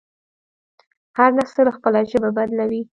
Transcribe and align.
هر 1.17 1.29
نسل 1.37 1.67
خپله 1.77 1.99
ژبه 2.11 2.29
بدلوي. 2.37 2.81